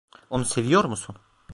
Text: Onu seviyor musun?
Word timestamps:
Onu 0.29 0.45
seviyor 0.45 0.85
musun? 0.85 1.15